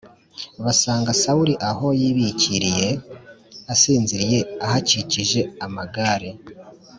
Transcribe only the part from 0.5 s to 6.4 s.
basanga Sawuli aho yibīkiriye asinziriye ahakikije amagare